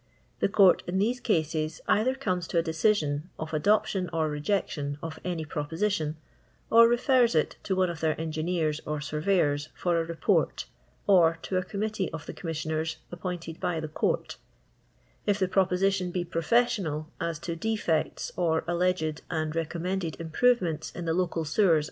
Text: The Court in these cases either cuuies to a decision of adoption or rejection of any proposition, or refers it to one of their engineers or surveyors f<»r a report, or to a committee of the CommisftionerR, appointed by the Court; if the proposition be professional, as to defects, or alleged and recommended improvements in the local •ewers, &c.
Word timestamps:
The 0.39 0.49
Court 0.49 0.81
in 0.87 0.97
these 0.97 1.19
cases 1.19 1.79
either 1.87 2.15
cuuies 2.15 2.47
to 2.47 2.57
a 2.57 2.63
decision 2.63 3.29
of 3.37 3.53
adoption 3.53 4.09
or 4.11 4.29
rejection 4.29 4.97
of 5.03 5.19
any 5.23 5.45
proposition, 5.45 6.17
or 6.71 6.87
refers 6.87 7.35
it 7.35 7.57
to 7.65 7.75
one 7.75 7.87
of 7.91 7.99
their 7.99 8.19
engineers 8.19 8.81
or 8.87 8.99
surveyors 8.99 9.69
f<»r 9.77 9.97
a 9.99 10.03
report, 10.03 10.65
or 11.05 11.37
to 11.43 11.55
a 11.57 11.63
committee 11.63 12.11
of 12.13 12.25
the 12.25 12.33
CommisftionerR, 12.33 12.95
appointed 13.11 13.59
by 13.59 13.79
the 13.79 13.87
Court; 13.87 14.37
if 15.27 15.37
the 15.37 15.47
proposition 15.47 16.09
be 16.09 16.25
professional, 16.25 17.11
as 17.21 17.37
to 17.37 17.55
defects, 17.55 18.31
or 18.35 18.63
alleged 18.65 19.21
and 19.29 19.55
recommended 19.55 20.19
improvements 20.19 20.89
in 20.89 21.05
the 21.05 21.13
local 21.13 21.43
•ewers, 21.43 21.79
&c. 21.79 21.79